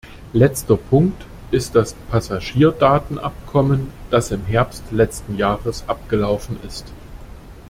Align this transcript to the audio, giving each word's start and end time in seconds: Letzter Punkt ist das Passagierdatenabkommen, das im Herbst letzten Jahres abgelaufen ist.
Letzter 0.33 0.77
Punkt 0.77 1.27
ist 1.51 1.75
das 1.75 1.93
Passagierdatenabkommen, 1.93 3.89
das 4.09 4.31
im 4.31 4.43
Herbst 4.47 4.83
letzten 4.91 5.37
Jahres 5.37 5.83
abgelaufen 5.87 6.57
ist. 6.65 6.87